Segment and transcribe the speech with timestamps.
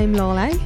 [0.00, 0.58] I'm Lorelai.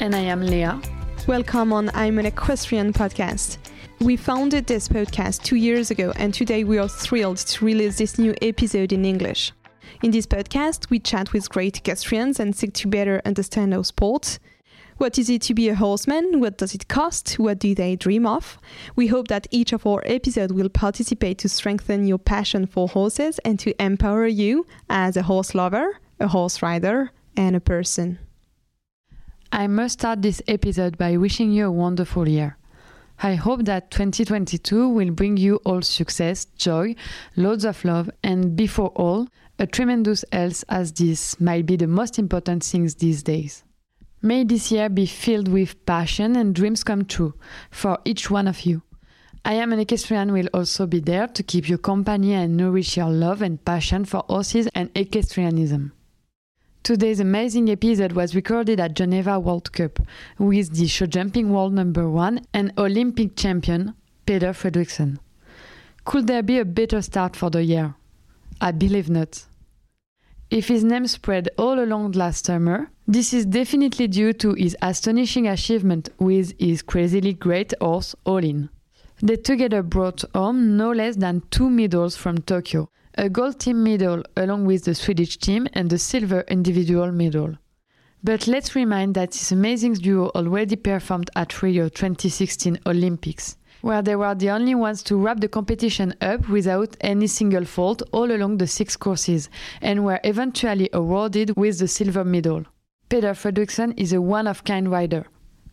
[0.00, 0.82] And I am Leah.
[1.28, 3.58] Welcome on I'm an Equestrian podcast.
[4.00, 8.18] We founded this podcast two years ago, and today we are thrilled to release this
[8.18, 9.52] new episode in English.
[10.02, 14.40] In this podcast, we chat with great equestrians and seek to better understand our sport.
[14.96, 16.40] What is it to be a horseman?
[16.40, 17.38] What does it cost?
[17.38, 18.58] What do they dream of?
[18.96, 23.38] We hope that each of our episodes will participate to strengthen your passion for horses
[23.44, 28.18] and to empower you as a horse lover, a horse rider, and a person.
[29.52, 32.56] I must start this episode by wishing you a wonderful year.
[33.20, 36.94] I hope that 2022 will bring you all success, joy,
[37.36, 39.26] loads of love, and before all,
[39.58, 43.64] a tremendous health, as this might be the most important things these days.
[44.22, 47.34] May this year be filled with passion and dreams come true
[47.72, 48.82] for each one of you.
[49.44, 53.10] I am an equestrian will also be there to keep you company and nourish your
[53.10, 55.92] love and passion for horses and equestrianism.
[56.82, 59.98] Today's amazing episode was recorded at Geneva World Cup
[60.38, 65.18] with the show jumping world number one and Olympic champion Peder Fredricson.
[66.06, 67.96] Could there be a better start for the year?
[68.62, 69.44] I believe not.
[70.48, 75.46] If his name spread all along last summer, this is definitely due to his astonishing
[75.46, 78.70] achievement with his crazily great horse All In.
[79.20, 84.22] They together brought home no less than two medals from Tokyo a gold team medal
[84.36, 87.56] along with the Swedish team and the silver individual medal.
[88.22, 94.14] But let's remind that this amazing duo already performed at Rio 2016 Olympics, where they
[94.14, 98.58] were the only ones to wrap the competition up without any single fault all along
[98.58, 99.48] the six courses,
[99.80, 102.64] and were eventually awarded with the silver medal.
[103.08, 105.24] Peder Fredricson is a one of kind rider.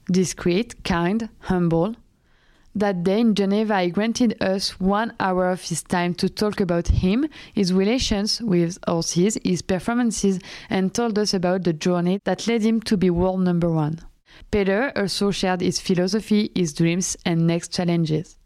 [0.10, 1.96] Discreet, kind, humble,
[2.80, 6.88] that day in Geneva, he granted us one hour of his time to talk about
[6.88, 10.40] him, his relations with horses, his performances,
[10.70, 14.00] and told us about the journey that led him to be world number one.
[14.52, 18.38] Peder also shared his philosophy, his dreams, and next challenges.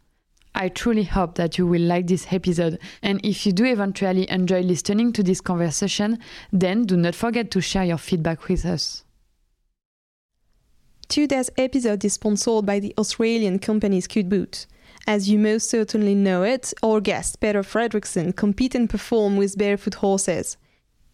[0.54, 4.60] I truly hope that you will like this episode, and if you do eventually enjoy
[4.60, 6.18] listening to this conversation,
[6.52, 9.04] then do not forget to share your feedback with us.
[11.12, 14.64] Today's episode is sponsored by the Australian company Scoot Boot.
[15.06, 19.96] As you most certainly know it, our guest, Peder Fredricson, compete and perform with barefoot
[19.96, 20.56] horses.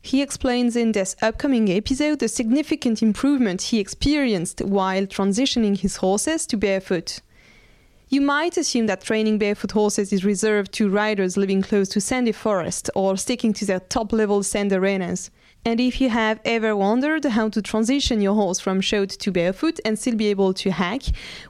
[0.00, 6.46] He explains in this upcoming episode the significant improvement he experienced while transitioning his horses
[6.46, 7.18] to barefoot.
[8.08, 12.30] You might assume that training barefoot horses is reserved to riders living close to sandy
[12.30, 15.32] forest or sticking to their top level sand arenas.
[15.64, 19.78] And if you have ever wondered how to transition your horse from shod to barefoot
[19.84, 21.02] and still be able to hack,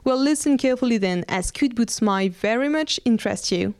[0.03, 3.75] well, listen carefully then, as Scoot Boots might very much interest you.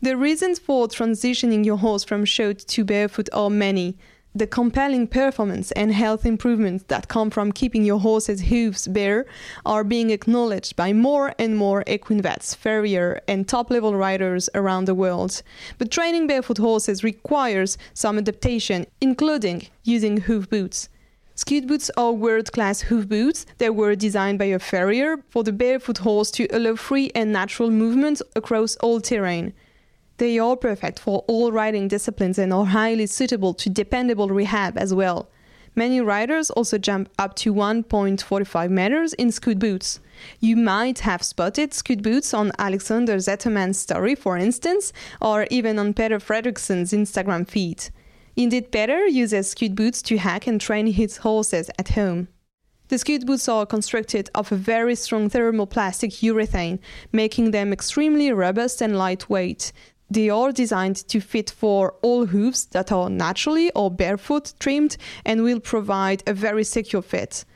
[0.00, 3.96] The reasons for transitioning your horse from shod to barefoot are many,
[4.34, 9.26] the compelling performance and health improvements that come from keeping your horse's hooves bare
[9.66, 14.86] are being acknowledged by more and more equine vets, farrier, and top level riders around
[14.86, 15.42] the world.
[15.76, 20.88] But training barefoot horses requires some adaptation, including using hoof boots.
[21.34, 25.52] Scoot boots are world class hoof boots that were designed by a farrier for the
[25.52, 29.52] barefoot horse to allow free and natural movement across all terrain.
[30.22, 34.94] They are perfect for all riding disciplines and are highly suitable to dependable rehab as
[34.94, 35.28] well.
[35.74, 39.98] Many riders also jump up to 1.45 meters in scoot boots.
[40.38, 45.92] You might have spotted scoot boots on Alexander Zetterman's story, for instance, or even on
[45.92, 47.88] Peder Fredricson's Instagram feed.
[48.36, 52.28] Indeed, Peder uses scoot boots to hack and train his horses at home.
[52.92, 56.78] The scoot boots are constructed of a very strong thermoplastic urethane,
[57.10, 59.72] making them extremely robust and lightweight.
[60.12, 65.42] They are designed to fit for all hooves that are naturally or barefoot trimmed and
[65.42, 67.46] will provide a very secure fit.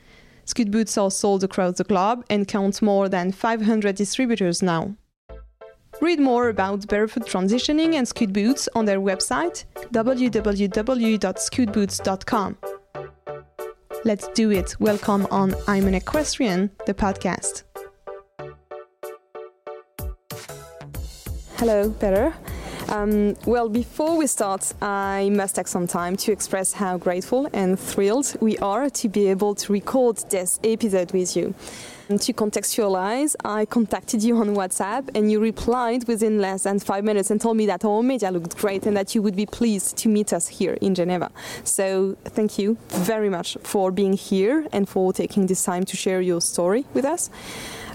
[0.45, 4.95] Scoot boots are sold across the globe and count more than 500 distributors now.
[6.01, 12.57] Read more about barefoot transitioning and scoot boots on their website www.scootboots.com.
[14.03, 14.75] Let's do it.
[14.79, 17.66] Welcome on I'm an Equestrian, the podcast.
[21.57, 22.35] Hello, Peder.
[22.89, 27.79] Um, well, before we start, I must take some time to express how grateful and
[27.79, 31.55] thrilled we are to be able to record this episode with you.
[32.09, 37.03] And to contextualize, I contacted you on WhatsApp and you replied within less than five
[37.03, 39.97] minutes and told me that our media looked great and that you would be pleased
[39.97, 41.31] to meet us here in Geneva.
[41.63, 46.21] So, thank you very much for being here and for taking this time to share
[46.21, 47.31] your story with us.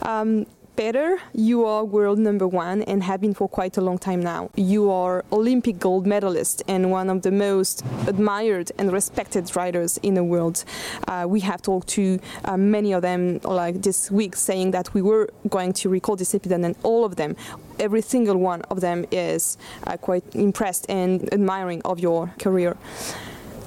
[0.03, 4.23] Um, Peder, you are world number one and have been for quite a long time
[4.23, 4.49] now.
[4.57, 10.15] You are Olympic gold medalist and one of the most admired and respected riders in
[10.15, 10.65] the world.
[11.07, 15.03] Uh, we have talked to uh, many of them like this week saying that we
[15.03, 17.37] were going to record this episode and all of them
[17.79, 22.79] every single one of them is uh, quite impressed and admiring of your career.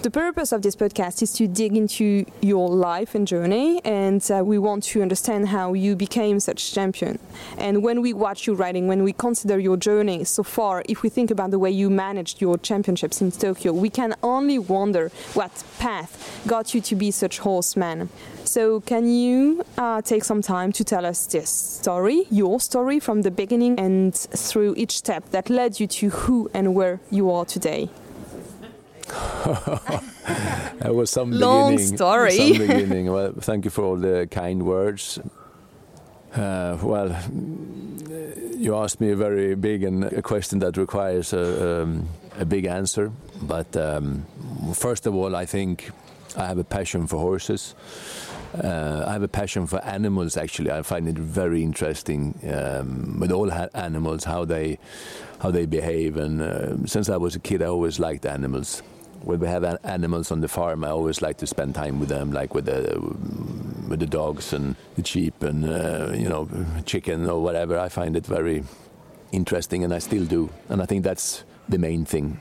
[0.06, 4.44] The purpose of this podcast is to dig into your life and journey, and uh,
[4.46, 7.18] we want to understand how you became such champion.
[7.58, 11.10] And when we watch you riding, when we consider your journey so far, if we
[11.10, 15.64] think about the way you managed your championships in Tokyo, we can only wonder what
[15.80, 18.10] path got you to be such horseman.
[18.44, 23.24] So, can you uh, take some time to tell us this story, your story from
[23.24, 27.44] the beginning and through each step that led you to who and where you are
[27.44, 27.90] today?
[30.80, 32.32] that was some long beginning, story.
[32.38, 33.12] Some beginning.
[33.12, 35.20] Well, thank you for all the kind words.
[36.34, 37.16] Uh, well,
[38.58, 42.08] you asked me a very big and a question that requires a, um,
[42.40, 43.12] a big answer.
[43.42, 44.26] But um,
[44.74, 45.92] first of all, I think
[46.36, 47.76] I have a passion for horses.
[48.62, 50.38] Uh, I have a passion for animals.
[50.38, 54.80] Actually, I find it very interesting um, with all animals how they
[55.40, 56.18] how they behave.
[56.18, 58.82] And uh, since I was a kid, I always liked animals
[59.26, 62.32] when we have animals on the farm, I always like to spend time with them,
[62.32, 63.00] like with the
[63.90, 66.48] with the dogs and the sheep and uh, you know
[66.86, 67.78] chicken or whatever.
[67.78, 68.64] I find it very
[69.32, 70.50] interesting, and I still do.
[70.70, 72.40] And I think that's the main thing.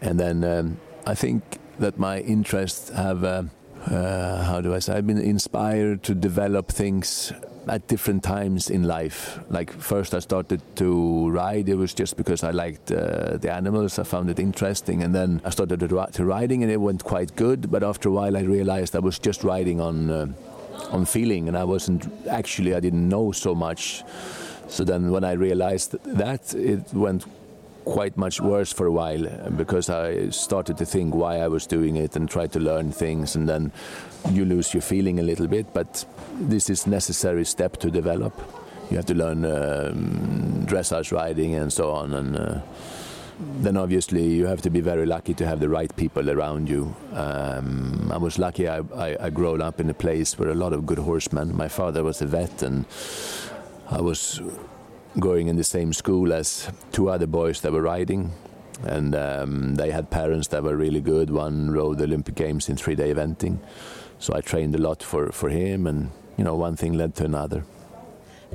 [0.00, 1.42] And then um, I think
[1.78, 3.22] that my interests have.
[3.22, 3.42] Uh,
[3.84, 4.94] uh, how do I say?
[4.94, 7.34] I've been inspired to develop things
[7.68, 9.38] at different times in life.
[9.48, 11.68] Like first, I started to ride.
[11.68, 13.98] It was just because I liked uh, the animals.
[13.98, 17.36] I found it interesting, and then I started to, to, riding, and it went quite
[17.36, 17.70] good.
[17.70, 20.26] But after a while, I realized I was just riding on uh,
[20.90, 22.74] on feeling, and I wasn't actually.
[22.74, 24.02] I didn't know so much.
[24.68, 27.26] So then, when I realized that, it went
[27.84, 29.26] quite much worse for a while
[29.56, 33.36] because I started to think why I was doing it and try to learn things,
[33.36, 33.72] and then
[34.30, 35.72] you lose your feeling a little bit.
[35.72, 36.04] But
[36.34, 38.32] this is necessary step to develop.
[38.90, 42.60] You have to learn um, dressage riding and so on, and uh,
[43.60, 46.94] then obviously you have to be very lucky to have the right people around you.
[47.12, 48.68] Um, I was lucky.
[48.68, 51.56] I, I, I grew up in a place where a lot of good horsemen.
[51.56, 52.84] My father was a vet, and
[53.90, 54.40] I was
[55.18, 58.32] going in the same school as two other boys that were riding.
[58.82, 61.30] And um, they had parents that were really good.
[61.30, 63.58] One rode the Olympic Games in three day eventing.
[64.18, 67.24] So I trained a lot for, for him, and you know, one thing led to
[67.24, 67.64] another.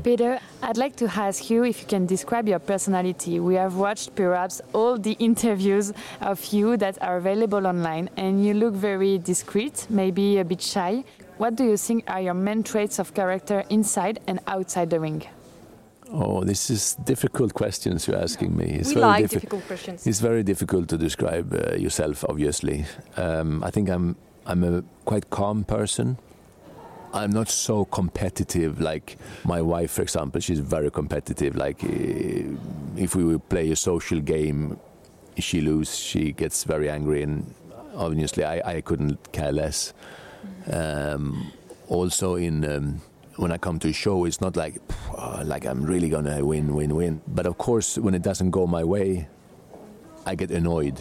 [0.03, 3.39] Peder, I'd like to ask you if you can describe your personality.
[3.39, 5.91] We have watched perhaps all the interviews
[6.21, 11.03] of you that are available online, and you look very discreet, maybe a bit shy.
[11.37, 15.23] What do you think are your main traits of character inside and outside the ring?
[16.11, 18.65] Oh, this is difficult questions you're asking me.
[18.65, 20.07] It's we very like difficult questions.
[20.07, 22.25] It's very difficult to describe uh, yourself.
[22.27, 22.85] Obviously,
[23.15, 24.15] um, I think I'm
[24.45, 26.17] I'm a quite calm person.
[27.13, 30.41] I'm not so competitive like my wife, for example.
[30.41, 31.55] She's very competitive.
[31.55, 31.87] Like uh,
[32.97, 34.79] if we would play a social game,
[35.37, 37.53] she loses, she gets very angry, and
[37.95, 39.93] obviously I, I couldn't care less.
[40.71, 41.51] Um,
[41.87, 43.01] also in um,
[43.39, 44.81] when I come to a show, it's not like
[45.17, 47.21] uh, like I'm really gonna win, win, win.
[47.27, 49.27] But of course, when it doesn't go my way,
[50.25, 50.99] I get annoyed.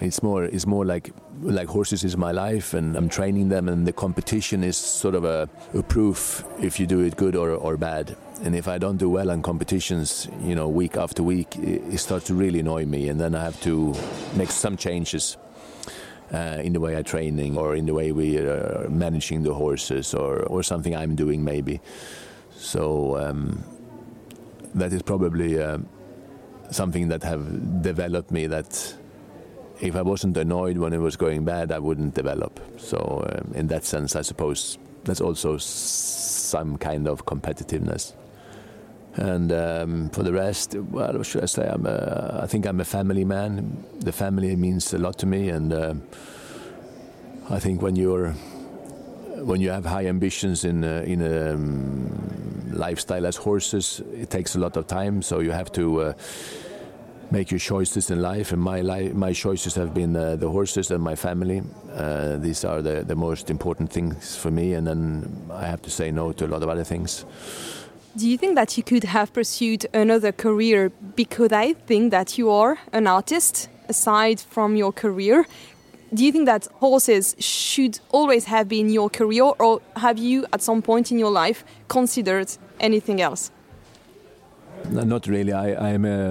[0.00, 3.86] It's more it's more like like horses is my life, and I'm training them, and
[3.86, 7.76] the competition is sort of a, a proof if you do it good or, or
[7.76, 8.16] bad.
[8.42, 11.98] And if I don't do well on competitions, you know, week after week, it, it
[11.98, 13.94] starts to really annoy me, and then I have to
[14.34, 15.36] make some changes
[16.32, 20.14] uh, in the way I'm training or in the way we are managing the horses
[20.14, 21.80] or, or something I'm doing maybe.
[22.56, 23.62] So um,
[24.74, 25.78] that is probably uh,
[26.70, 28.94] something that have developed me that
[29.80, 32.60] if I wasn't annoyed when it was going bad, I wouldn't develop.
[32.78, 38.14] So um, in that sense, I suppose that's also some kind of competitiveness.
[39.16, 41.66] And um, for the rest, well, should I say?
[41.66, 43.84] I'm a, I think I'm a family man.
[44.00, 45.94] The family means a lot to me, and uh,
[47.48, 48.34] I think when you're
[49.42, 54.54] when you have high ambitions in a, in a um, lifestyle as horses, it takes
[54.54, 55.22] a lot of time.
[55.22, 56.12] So you have to uh,
[57.30, 58.52] make your choices in life.
[58.52, 61.62] And my li- my choices have been uh, the horses and my family.
[61.94, 64.74] Uh, these are the, the most important things for me.
[64.74, 67.24] And then I have to say no to a lot of other things.
[68.16, 70.90] Do you think that you could have pursued another career?
[71.16, 75.46] Because I think that you are an artist aside from your career.
[76.14, 80.62] Do you think that horses should always have been your career, or have you at
[80.62, 82.48] some point in your life considered
[82.80, 83.50] anything else?
[84.88, 85.52] No, not really.
[85.52, 86.30] I, I'm a,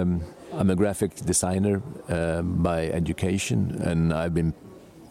[0.54, 4.54] I'm a graphic designer uh, by education, and I've been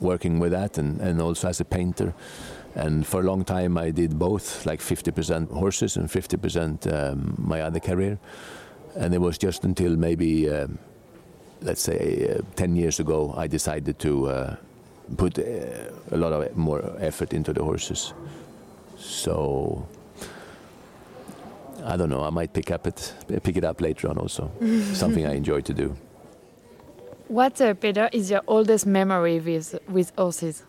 [0.02, 2.14] working with that, and, and also as a painter.
[2.76, 7.62] And for a long time, I did both, like 50% horses and 50% um, my
[7.62, 8.20] other career.
[8.96, 10.78] And it was just until maybe, um,
[11.62, 14.56] let's say, uh, 10 years ago, I decided to uh,
[15.18, 15.44] put uh,
[16.12, 18.14] a lot of more effort into the horses.
[18.98, 19.88] So
[21.86, 22.24] I don't know.
[22.24, 23.14] I might pick up it,
[23.44, 24.18] pick it up later on.
[24.18, 24.52] Also,
[24.94, 25.96] something I enjoy to do.
[27.28, 30.64] What, uh, Peder, is your oldest memory with with horses?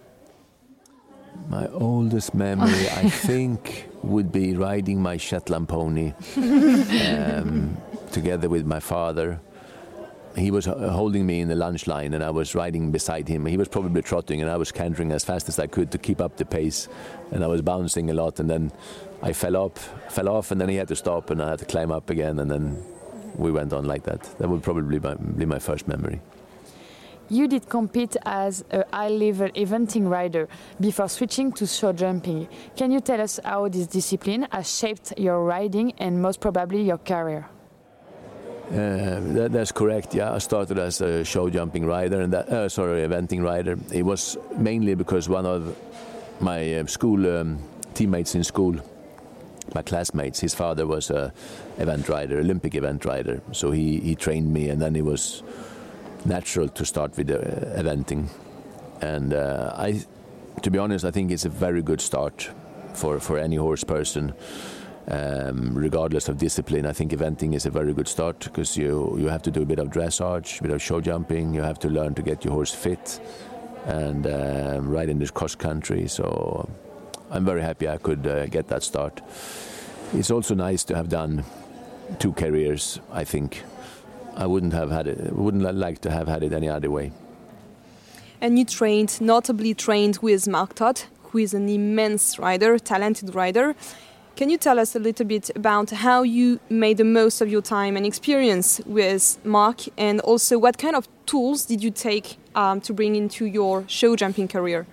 [1.49, 7.77] My oldest memory, I think, would be riding my Shetland pony um,
[8.13, 9.41] together with my father.
[10.37, 13.47] He was uh, holding me in the lunge line, and I was riding beside him.
[13.47, 16.21] He was probably trotting, and I was cantering as fast as I could to keep
[16.21, 16.89] up the pace.
[17.31, 18.71] And I was bouncing a lot, and then
[19.23, 19.79] I fell up,
[20.11, 22.39] fell off, and then he had to stop, and I had to climb up again,
[22.39, 22.85] and then
[23.37, 24.23] we went on like that.
[24.39, 26.21] That would probably be my, be my first memory.
[27.29, 30.49] You did compete as a high-level eventing rider
[30.81, 32.47] before switching to show jumping.
[32.77, 36.99] Can you tell us how this discipline has shaped your riding and most probably your
[36.99, 37.49] career?
[38.69, 40.15] Uh, that, that's correct.
[40.15, 43.79] Yeah, I started as a show jumping rider, and that, uh, sorry, eventing rider.
[43.93, 45.77] It was mainly because one of
[46.41, 47.59] my uh, school um,
[47.95, 48.77] teammates in school,
[49.75, 51.33] my classmates, his father was a
[51.79, 53.41] event rider, Olympic event rider.
[53.53, 55.43] So he, he trained me, and then he was
[56.27, 57.37] natural to start with uh,
[57.81, 58.29] eventing.
[59.01, 60.05] And uh, I,
[60.63, 62.51] to be honest, I think it's a very good start
[62.95, 64.35] for, for any horse person.
[65.09, 69.29] Um, regardless of discipline, I think eventing is a very good start because you you
[69.29, 71.55] have to do a bit of dressage, a bit of show jumping.
[71.55, 73.21] You have to learn to get your horse fit
[73.85, 76.09] and uh, ride in this cross country.
[76.09, 76.69] So
[77.31, 79.23] I'm very happy I could uh, get that start.
[80.13, 81.45] It's also nice to have done
[82.19, 82.99] two careers.
[83.13, 83.63] I think
[84.37, 85.33] I wouldn't have had it.
[85.33, 87.13] Wouldn't like to have had it any other way.
[88.41, 93.75] And you trained, notably trained with Mark Todd, who is an immense rider, talented rider.
[94.37, 97.63] Can you tell us a little bit about how you made the most of your
[97.63, 102.83] time and experience with Mark, and also what kind of tools did you take um,
[102.83, 104.87] to bring into your show jumping career?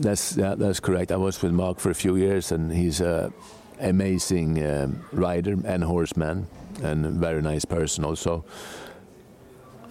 [0.00, 1.12] That's yeah, that's correct.
[1.12, 3.34] I was with Mark for a few years, and he's an
[3.78, 6.46] amazing um, rider and horseman,
[6.82, 8.44] and very nice person also.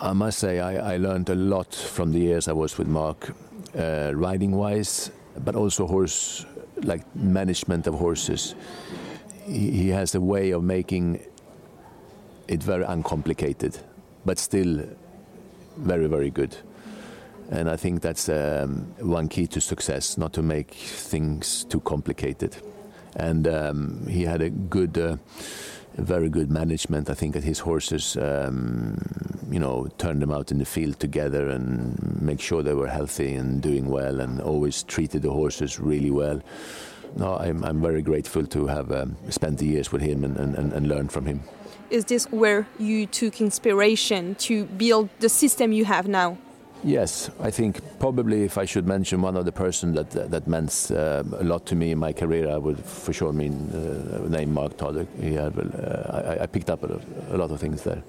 [0.02, 3.34] I must say I, I learned a lot from the years I was with Mark,
[3.78, 5.12] uh, riding wise,
[5.44, 6.46] but also horse
[6.84, 8.56] like management of horses.
[9.46, 11.20] He, he has a way of making
[12.48, 13.78] it very uncomplicated,
[14.26, 14.86] but still
[15.78, 16.56] very very good.
[17.52, 22.56] And I think that's um, one key to success, not to make things too complicated.
[23.16, 24.98] And um, he had a good.
[24.98, 25.18] Uh,
[25.96, 27.10] very good management.
[27.10, 28.98] I think that his horses, um,
[29.52, 33.34] you know, turned them out in the field together and make sure they were healthy
[33.34, 36.42] and doing well, and always treated the horses really well.
[37.16, 40.74] No, I'm, I'm very grateful to have um, spent the years with him and, and,
[40.74, 41.42] and learned from him.
[41.90, 46.38] Is this where you took inspiration to build the system you have now?
[46.84, 50.92] Yes, I think probably if I should mention one other the person that that meant
[50.92, 54.54] uh, a lot to me in my career, I would for sure mean uh, name
[54.54, 55.08] Mark Todd.
[55.20, 58.02] He had, uh, I, I, picked up a, a, lot of things there.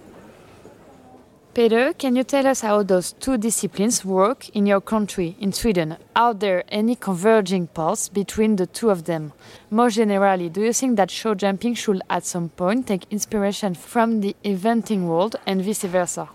[1.55, 5.97] Peder, can you tell us how those two disciplines work in your country, in Sweden?
[6.15, 9.33] Are there any converging paths between the two of them?
[9.71, 14.21] More generally, do you think that show jumping should at some point take inspiration from
[14.21, 16.29] the eventing world and vice versa?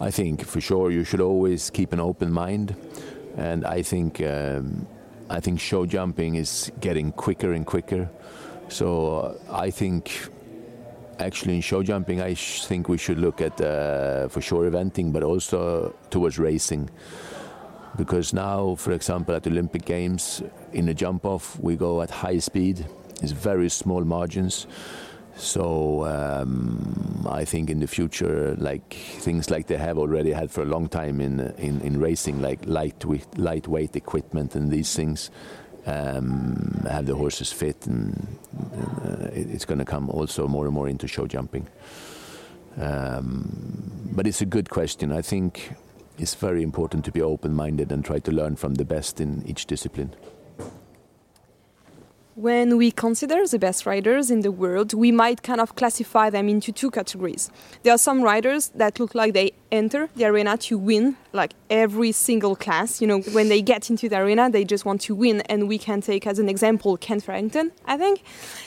[0.00, 2.74] I think for sure you should always keep an open mind,
[3.36, 4.86] and I think um,
[5.28, 8.08] I think show jumping is getting quicker and quicker.
[8.68, 10.10] So uh, I think
[11.18, 15.22] actually in show jumping, I think we should look at uh, for sure eventing, but
[15.22, 16.88] also towards racing.
[17.96, 20.42] Because now, for example, at the Olympic Games
[20.72, 22.86] in the jump off, we go at high speed.
[23.20, 24.66] It's very small margins.
[25.40, 30.60] So um, I think in the future, like things like they have already had for
[30.62, 35.30] a long time in in, in racing, like lightweight lightweight equipment and these things,
[35.86, 38.36] um, have the horses fit, and
[39.02, 41.66] uh, it's going to come also more and more into show jumping.
[42.76, 45.10] Um, but it's a good question.
[45.10, 45.72] I think
[46.18, 49.64] it's very important to be open-minded and try to learn from the best in each
[49.64, 50.14] discipline.
[52.40, 56.48] When we consider the best riders in the world, we might kind of classify them
[56.48, 57.50] into two categories.
[57.82, 62.12] There are some riders that look like they enter the arena to win, like every
[62.12, 63.02] single class.
[63.02, 65.42] You know, when they get into the arena, they just want to win.
[65.50, 68.22] And we can take as an example Kent Farrington, I think.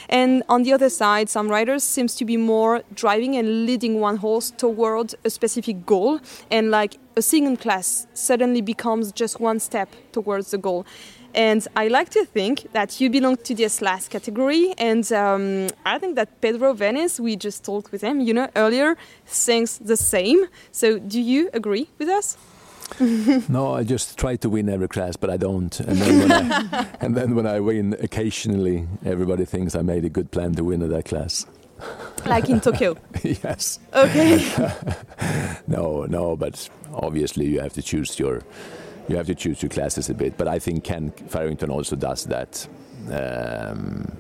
[0.07, 4.17] And on the other side, some riders seems to be more driving and leading one
[4.17, 6.19] horse toward a specific goal.
[6.51, 10.85] And like a single class suddenly becomes just one step towards the goal.
[11.33, 14.73] And I like to think that you belong to this last category.
[14.77, 18.97] And um, I think that Pedro Veniss, we just talked with him, you know, earlier,
[19.25, 20.45] thinks the same.
[20.71, 22.37] So do you agree with us?
[23.49, 25.79] no, I just try to win every class, but I don't.
[25.79, 30.09] And then, when I, and then when I win occasionally, everybody thinks I made a
[30.09, 31.45] good plan to win at that class.
[32.25, 32.95] Like in Tokyo?
[33.21, 33.79] yes.
[33.93, 34.49] Okay.
[35.67, 38.43] no, no, but obviously you have to choose your
[39.07, 40.37] you have to choose your classes a bit.
[40.37, 42.67] But I think Kent Farrington also does that.
[43.11, 44.17] Um,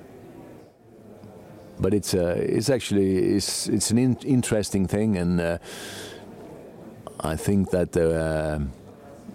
[1.79, 5.57] but it's uh, it's actually it's it's an in interesting thing, and uh,
[7.19, 8.59] I think that the uh,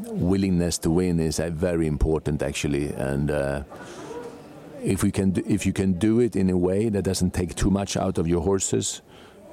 [0.05, 3.31] willingness to win is very important actually, and.
[3.31, 3.62] Uh,
[4.81, 7.69] if we can, if you can do it in a way that doesn't take too
[7.69, 9.02] much out of your horses,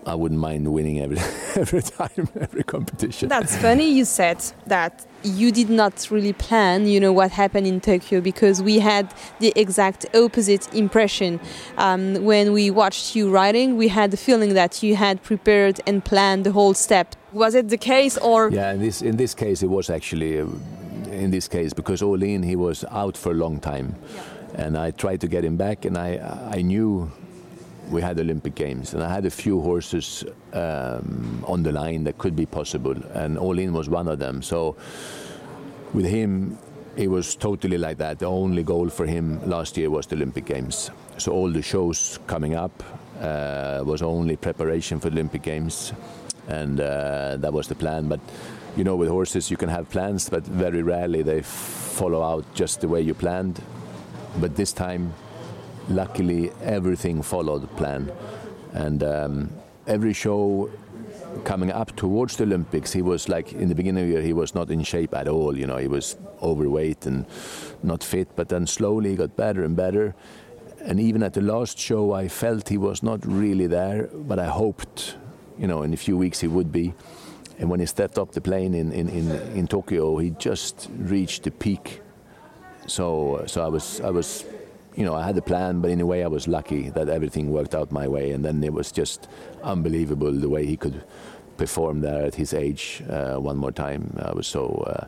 [0.06, 1.18] I wouldn't mind winning every
[1.56, 3.30] every time, every competition.
[3.30, 3.92] That's funny.
[3.92, 8.62] You said that you did not really plan, you know, what happened in Tokyo because
[8.62, 11.40] we had the exact opposite impression.
[11.78, 16.06] Um, when we watched you riding, we had the feeling that you had prepared and
[16.06, 17.16] planned the whole step.
[17.34, 18.50] Was it the case, or?
[18.52, 20.40] Yeah, in this in this case, it was actually.
[20.40, 20.48] Uh,
[21.12, 24.66] in this case, because All In he was out for a long time, yeah.
[24.66, 26.20] and I tried to get him back, and I
[26.52, 27.10] I knew
[27.90, 30.24] we had Olympic Games, and I had a few horses
[30.54, 34.42] um, on the line that could be possible, and All In was one of them.
[34.42, 34.76] So
[35.94, 36.58] with him,
[36.96, 38.20] it was totally like that.
[38.20, 40.92] The only goal for him last year was the Olympic Games.
[41.18, 42.84] So all the shows coming up
[43.22, 45.94] uh, was only preparation for the Olympic Games,
[46.48, 48.08] and uh, that was the plan.
[48.08, 48.20] But
[48.76, 52.82] you know, with horses, you can have plans, but very rarely they follow out just
[52.82, 53.62] the way you planned.
[54.38, 55.14] But this time,
[55.90, 58.12] luckily everything followed the plan,
[58.74, 59.50] and um,
[59.88, 60.70] every show
[61.44, 64.34] coming up towards the Olympics, he was like in the beginning of the year, he
[64.34, 65.58] was not in shape at all.
[65.58, 67.26] You know, he was overweight and
[67.84, 68.30] not fit.
[68.36, 70.16] But then slowly he got better and better.
[70.82, 74.46] And even at the last show, I felt he was not really there, but I
[74.46, 75.18] hoped,
[75.58, 76.94] you know, in a few weeks he would be.
[77.58, 81.44] And when he stepped up the plane in, in, in, in Tokyo, he just reached
[81.44, 82.02] the peak.
[82.88, 84.46] So, so I was, I was
[84.96, 87.52] you know, I had a plan, but in a way I was lucky that everything
[87.52, 88.32] worked out my way.
[88.32, 89.28] And then it was just
[89.64, 91.04] unbelievable the way he could
[91.58, 94.16] perform there at his age uh, one more time.
[94.22, 95.08] I was so, uh,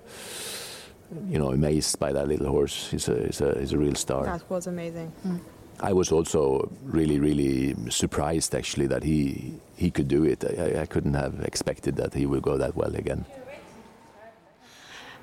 [1.30, 2.90] you know, amazed by that little horse.
[2.92, 4.26] He's a, he's a, he's a real star.
[4.26, 5.12] That was amazing.
[5.26, 5.40] Mm.
[5.80, 10.44] I was also really, really surprised actually that he he could do it.
[10.44, 13.26] I, I couldn't have expected that he would go that well again.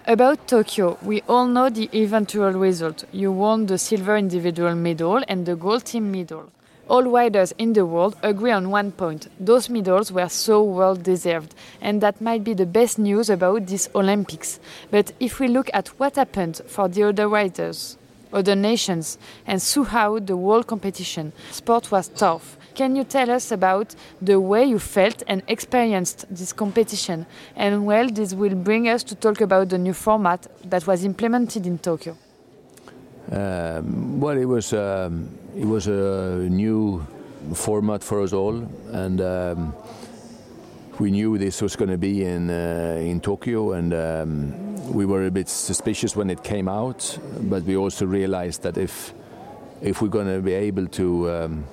[0.07, 3.05] About Tokyo, we all know the eventual result.
[3.11, 6.53] You won the silver individual medal and the gold team medal.
[6.89, 11.55] All riders in the world agree on one point those medals were so well deserved,
[11.81, 14.61] and that might be the best news about this Olympics.
[14.91, 17.97] But if we look at what happened for the other riders,
[18.31, 22.59] other nations, and throughout the world competition, sport was tough.
[22.75, 27.27] Can you tell us about the way you felt and experienced this competition?
[27.55, 31.67] And well, this will bring us to talk about the new format that was implemented
[31.67, 32.17] in Tokyo.
[33.31, 37.07] Um, well, it was um, it was a new
[37.55, 39.75] format for us all, and um,
[40.99, 45.27] we knew this was going to be in uh, in Tokyo, and um, we were
[45.27, 49.15] a bit suspicious when it came out, but we also realized that if
[49.81, 51.65] if we're going to be able to um,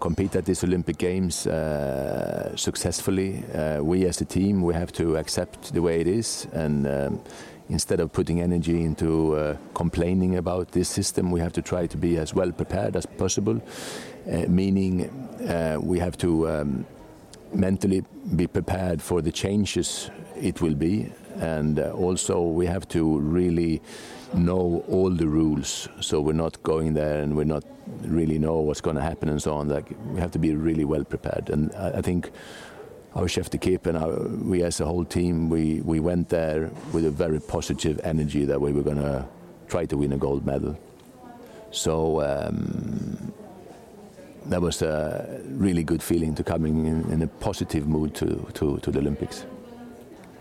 [0.00, 5.16] compete at these Olympic Games uh, successfully, uh, we as a team we have to
[5.16, 7.20] accept the way it is, and um,
[7.68, 11.96] instead of putting energy into uh, complaining about this system, we have to try to
[11.96, 13.60] be as well prepared as possible.
[14.26, 15.08] Uh, meaning,
[15.48, 16.86] uh, we have to um,
[17.52, 18.02] mentally
[18.36, 20.10] be prepared for the changes
[20.40, 23.80] it will be, and uh, also we have to really
[24.34, 27.64] know all the rules, so we're not going there and we're not
[28.02, 29.68] really know what's going to happen and so on.
[29.68, 32.30] Like we have to be really well prepared, and I, I think
[33.14, 37.04] our chef d'equipe and our, we as a whole team, we, we went there with
[37.04, 39.26] a very positive energy that we were going to
[39.68, 40.78] try to win a gold medal.
[41.72, 43.32] So um,
[44.46, 48.78] that was a really good feeling to coming in, in a positive mood to, to,
[48.78, 49.44] to the Olympics.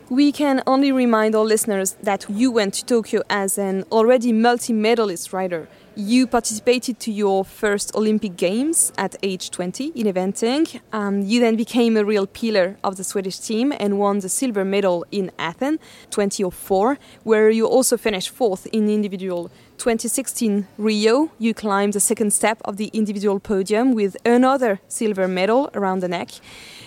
[0.10, 4.74] We can only remind our listeners that you went to Tokyo as an already multi
[4.74, 5.68] medalist rider
[6.00, 10.80] You participated to your first Olympic Games at age 20 in eventing.
[10.94, 14.64] Um, you then became a real pillar of the Swedish team and won the silver
[14.64, 15.80] medal in Athens
[16.12, 22.62] 2004, where you also finished fourth in individual 2016 Rio, you climbed the second step
[22.64, 26.30] of the individual podium with another silver medal around the neck.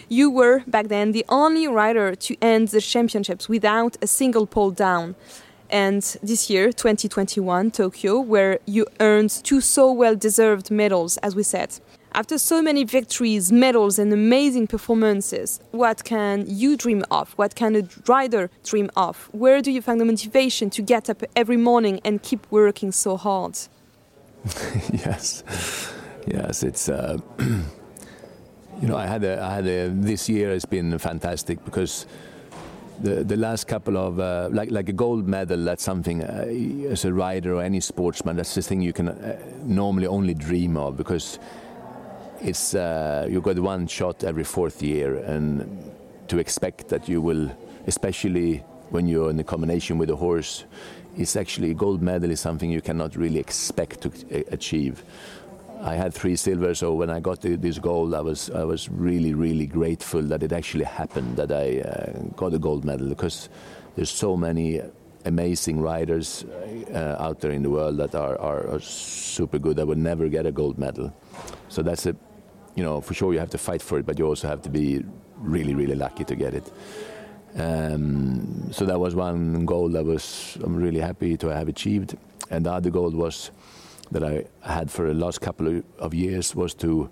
[0.09, 4.71] You were back then the only rider to end the championships without a single pole
[4.71, 5.15] down.
[5.71, 11.43] And this year, 2021, Tokyo, where you earned two so well deserved medals, as we
[11.43, 11.81] said.
[12.15, 17.33] After so many victories, medals, and amazing performances, what can you dream of?
[17.33, 19.31] What can a rider dream of?
[19.33, 23.17] Where do you find the motivation to get up every morning and keep working so
[23.17, 23.59] hard?
[24.93, 25.43] yes,
[26.27, 26.91] yes, it's.
[26.91, 27.17] Uh,
[28.83, 32.05] you know, I had a, I had a, this year has been fantastic because
[33.01, 35.65] the the last couple of uh, like like a gold medal.
[35.65, 38.37] That's something uh, as a rider or any sportsman.
[38.37, 41.39] That's the thing you can uh, normally only dream of because
[42.41, 45.93] it's uh, you got one shot every fourth year, and
[46.27, 47.51] to expect that you will,
[47.87, 50.65] especially when you're in a combination with a horse,
[51.17, 54.11] it's actually a gold medal is something you cannot really expect to
[54.51, 55.05] achieve.
[55.83, 59.35] I had three silver, so when I got this gold, I was I was really
[59.35, 63.49] really grateful that it actually happened that I uh, got a gold medal because
[63.97, 64.81] there's so many
[65.25, 66.45] amazing riders
[66.95, 70.29] uh, out there in the world that are, are, are super good that would never
[70.29, 71.13] get a gold medal.
[71.69, 72.17] So that's a
[72.75, 74.71] you know, for sure you have to fight for it, but you also have to
[74.71, 75.05] be
[75.37, 76.73] really, really lucky to get it.
[77.55, 82.17] Um, so that was one goal that was I'm really happy to have achieved,
[82.51, 83.51] and the other goal was
[84.11, 87.09] that I had for the last couple of years was to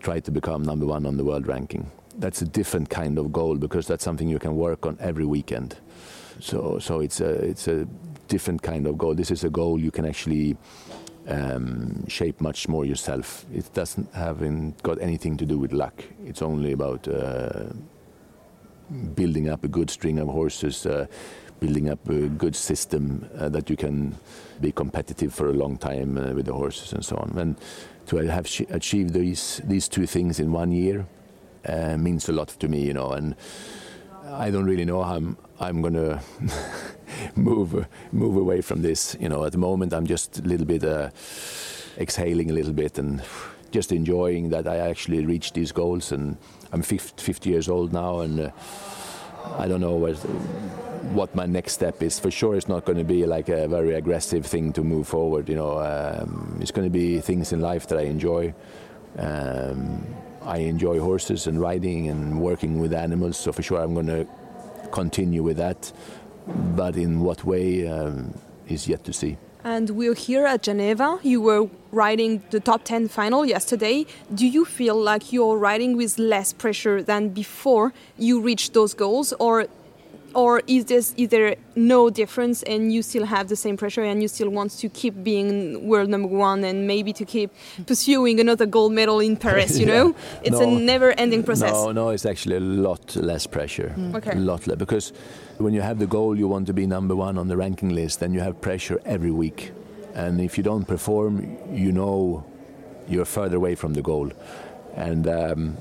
[0.00, 1.90] try to become number one on the world ranking.
[2.18, 5.76] That's a different kind of goal because that's something you can work on every weekend.
[6.40, 7.86] So, so it's a it's a
[8.28, 9.14] different kind of goal.
[9.14, 10.56] This is a goal you can actually
[11.28, 13.46] um, shape much more yourself.
[13.52, 16.04] It doesn't haven't got anything to do with luck.
[16.24, 17.70] It's only about uh,
[19.14, 21.06] building up a good string of horses, uh,
[21.60, 24.14] building up a good system uh, that you can
[24.60, 27.38] be competitive for a long time uh, with the horses and so on.
[27.38, 27.56] And
[28.06, 31.06] to have achieved these these two things in one year
[31.66, 33.12] uh, means a lot to me, you know.
[33.12, 33.34] And
[34.30, 36.20] I don't really know how I'm, I'm going to
[37.34, 39.16] move move away from this.
[39.20, 41.10] You know, at the moment I'm just a little bit uh,
[41.98, 43.22] exhaling a little bit and
[43.70, 46.12] just enjoying that I actually reached these goals.
[46.12, 46.36] And
[46.72, 48.50] I'm 50, 50 years old now, and uh,
[49.56, 50.16] I don't know what,
[51.12, 52.18] what my next step is.
[52.18, 55.48] For sure, it's not going to be like a very aggressive thing to move forward.
[55.48, 58.54] You know, um, it's going to be things in life that I enjoy.
[59.16, 60.06] Um,
[60.42, 64.26] I enjoy horses and riding and working with animals, so for sure I'm going to
[64.92, 65.92] continue with that.
[66.46, 68.34] But in what way um,
[68.68, 69.36] is yet to see.
[69.64, 71.18] And we're here at Geneva.
[71.22, 74.06] You were riding the top 10 final yesterday.
[74.32, 79.32] Do you feel like you're riding with less pressure than before you reached those goals?
[79.40, 79.66] Or
[80.34, 84.22] or is this is there no difference and you still have the same pressure and
[84.22, 87.50] you still want to keep being world number one and maybe to keep
[87.86, 89.78] pursuing another gold medal in Paris?
[89.78, 89.94] You yeah.
[89.94, 91.72] know, it's no, a never-ending process.
[91.72, 93.94] No, no, it's actually a lot less pressure.
[93.96, 94.16] Mm.
[94.16, 94.32] Okay.
[94.32, 95.12] A lot less because
[95.58, 98.20] when you have the goal, you want to be number one on the ranking list,
[98.20, 99.72] then you have pressure every week,
[100.14, 102.44] and if you don't perform, you know
[103.08, 104.30] you're further away from the goal,
[104.94, 105.26] and.
[105.26, 105.76] Um,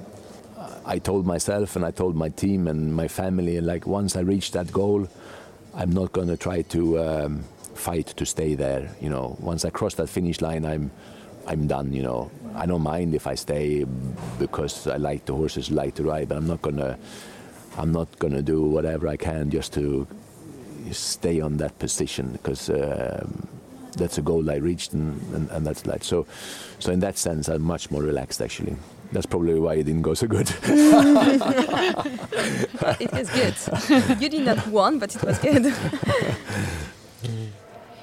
[0.87, 4.21] I told myself and I told my team and my family, and like once I
[4.21, 5.07] reach that goal,
[5.75, 7.43] I'm not going to try to um,
[7.75, 8.89] fight to stay there.
[9.01, 10.89] You know, once I cross that finish line, I'm
[11.45, 11.91] I'm done.
[11.91, 13.85] You know, I don't mind if I stay
[14.39, 16.97] because I like the horses, like to ride, but I'm not gonna
[17.77, 20.07] I'm not gonna do whatever I can just to
[20.91, 22.69] stay on that position because.
[22.69, 23.49] Um,
[23.97, 26.25] that's a goal I reached, and, and, and that's like so.
[26.79, 28.75] So in that sense, I'm much more relaxed actually.
[29.11, 30.49] That's probably why it didn't go so good.
[32.99, 33.55] it was good.
[34.21, 35.73] You did not won, but it was good.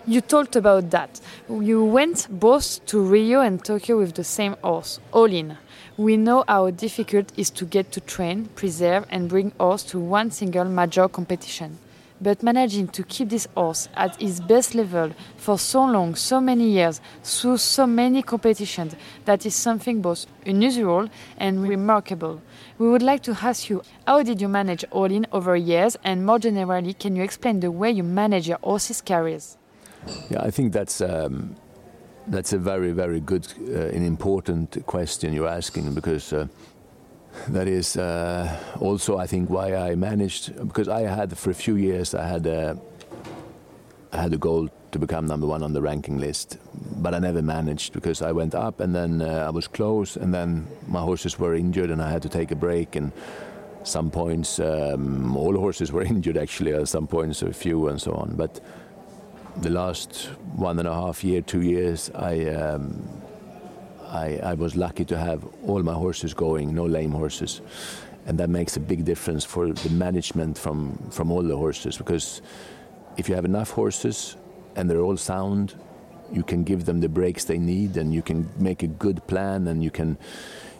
[0.06, 1.20] you talked about that.
[1.48, 5.58] You went both to Rio and Tokyo with the same horse, All In.
[5.98, 10.00] We know how difficult it is to get to train, preserve, and bring horse to
[10.00, 11.78] one single major competition
[12.20, 16.70] but managing to keep this horse at his best level for so long, so many
[16.70, 22.40] years, through so many competitions, that is something both unusual and remarkable.
[22.78, 26.24] We would like to ask you, how did you manage All In over years, and
[26.24, 29.56] more generally, can you explain the way you manage your horse's careers?
[30.30, 31.56] Yeah, I think that's um,
[32.26, 36.32] that's a very, very good uh, and important question you're asking because.
[36.32, 36.46] Uh,
[37.48, 41.76] that is uh, also, I think, why I managed because I had for a few
[41.76, 42.78] years I had a,
[44.12, 46.58] I had a goal to become number one on the ranking list,
[46.96, 50.32] but I never managed because I went up and then uh, I was close, and
[50.32, 52.96] then my horses were injured and I had to take a break.
[52.96, 53.12] And
[53.82, 56.72] some points, um, all horses were injured actually.
[56.72, 58.36] At some points, a few and so on.
[58.36, 58.60] But
[59.56, 62.46] the last one and a half year, two years, I.
[62.46, 63.23] Um,
[64.14, 67.60] I, I was lucky to have all my horses going, no lame horses.
[68.26, 72.40] And that makes a big difference for the management from from all the horses because
[73.18, 74.36] if you have enough horses
[74.76, 75.74] and they're all sound
[76.32, 79.68] you can give them the breaks they need and you can make a good plan
[79.68, 80.16] and you can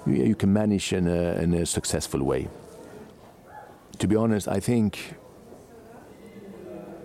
[0.07, 2.49] you, you can manage in a, in a successful way.
[3.99, 5.15] To be honest i think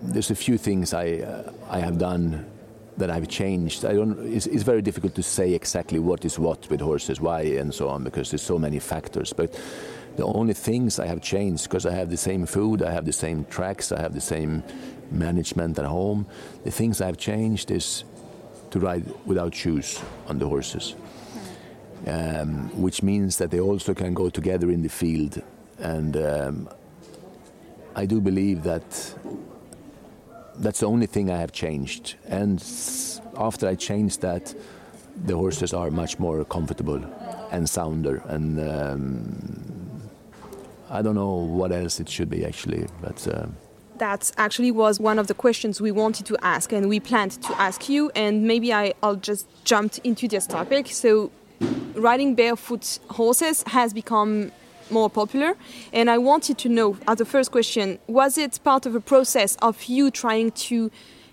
[0.02, 2.46] there's a few things i uh, i have done
[3.00, 3.84] that I've changed.
[3.84, 4.32] I don't.
[4.32, 7.88] It's, it's, very difficult to say exactly what is what with horses, why, and so
[7.88, 9.32] on, because there's so many factors.
[9.32, 9.58] But
[10.16, 13.12] the only things I have changed, because I have the same food, I have the
[13.12, 14.62] same tracks, I have the same
[15.10, 16.26] management at home.
[16.64, 18.04] The things I've changed is
[18.70, 20.94] to ride without shoes on the horses,
[22.06, 25.42] um, which means that they also can go together in the field.
[25.78, 26.68] And um,
[27.96, 29.14] I do believe that
[30.60, 32.14] that's the only thing I have changed.
[32.28, 32.62] And
[33.36, 34.54] after I changed that,
[35.24, 37.02] the horses are much more comfortable
[37.50, 40.10] and sounder and um,
[40.88, 43.26] I don't know what else it should be actually, but.
[43.26, 43.46] Uh,
[43.98, 47.52] that actually was one of the questions we wanted to ask and we planned to
[47.60, 51.30] ask you and maybe I, will just jump into this topic so
[51.94, 54.52] riding barefoot horses has become
[54.90, 55.54] more popular
[55.92, 59.56] and i wanted to know as the first question was it part of a process
[59.62, 60.90] of you trying to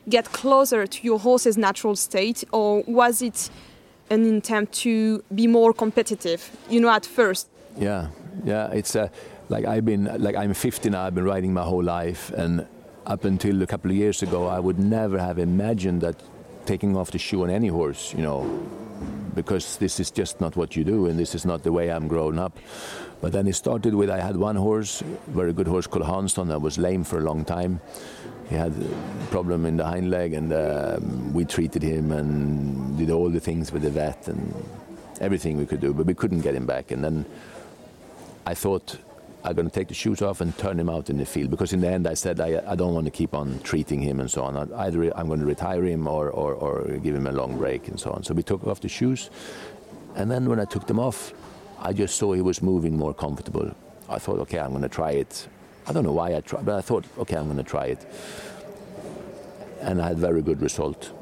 [0.10, 3.50] get closer to your horse's natural state or was it
[4.10, 8.08] an attempt to be more competitive you know at first yeah
[8.46, 9.12] yeah it's a
[9.50, 11.06] like I've been like I'm 50 now.
[11.06, 12.68] I've been riding my whole life, and
[13.06, 16.22] up until a couple of years ago, I would never have imagined that
[16.66, 18.44] taking off the shoe on any horse, you know,
[19.38, 22.08] because this is just not what you do, and this is not the way I'm
[22.08, 22.58] grown up.
[23.22, 26.60] But then it started with I had one horse, very good horse called Hansson, that
[26.60, 27.80] was lame for a long time.
[28.50, 33.12] He had a problem in the hind leg, and um, we treated him and did
[33.12, 34.54] all the things with the vet and
[35.22, 36.92] everything we could do, but we couldn't get him back.
[36.92, 37.26] And then
[38.46, 38.98] I thought
[39.48, 41.72] I'm going to take the shoes off and turn him out in the field because
[41.72, 44.30] in the end I said I, I don't want to keep on treating him and
[44.30, 44.74] so on.
[44.74, 47.98] Either I'm going to retire him or, or, or give him a long break and
[47.98, 48.24] so on.
[48.24, 49.30] So we took off the shoes,
[50.18, 51.34] and then when I took them off,
[51.80, 53.74] I just saw he was moving more comfortable.
[54.10, 55.48] I thought, okay, I'm going to try it.
[55.88, 58.06] I don't know why I tried, but I thought, okay, I'm going to try it,
[59.80, 61.14] and I had very good result.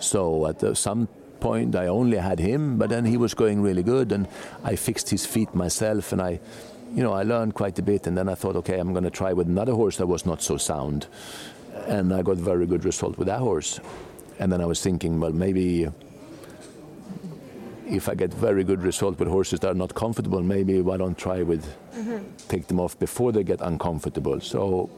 [0.00, 1.08] So at some
[1.40, 4.28] point I only had him, but then he was going really good, and
[4.64, 6.40] I fixed his feet myself, and I
[6.94, 9.10] you know, I learned quite a bit, and then I thought, okay, I'm going to
[9.10, 11.06] try with another horse that was not so sound,
[11.86, 13.80] and I got very good result with that horse.
[14.38, 15.88] And then I was thinking, well, maybe
[17.86, 21.18] if I get very good result with horses that are not comfortable, maybe why don't
[21.18, 22.18] try with mm-hmm.
[22.48, 24.40] take them off before they get uncomfortable.
[24.40, 24.88] So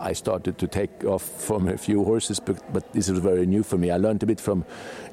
[0.00, 3.62] I started to take off from a few horses, but, but this was very new
[3.62, 3.90] for me.
[3.90, 4.64] I learned a bit from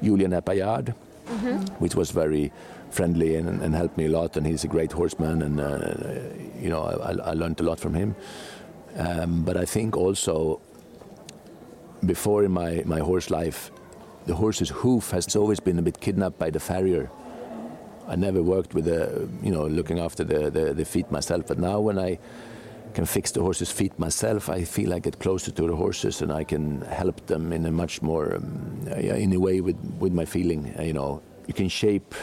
[0.02, 0.94] Julien Epaillard,
[1.26, 1.58] mm-hmm.
[1.78, 2.52] which was very
[2.96, 4.36] friendly and, and, helped me a lot.
[4.36, 5.94] And he's a great horseman, and uh,
[6.62, 8.16] you know I, I, learned a lot from him.
[8.96, 10.60] Um, but I think also
[12.04, 13.70] before in my, my horse life,
[14.26, 17.10] the horse's hoof has always been a bit kidnapped by the farrier.
[18.08, 21.46] I never worked with the, you know, looking after the, the, the feet myself.
[21.46, 22.18] But now when I
[22.94, 26.32] can fix the horse's feet myself, I feel I get closer to the horses and
[26.32, 30.24] I can help them in a much more, um, in a way with, with my
[30.24, 30.74] feeling.
[30.80, 32.14] You know, you can shape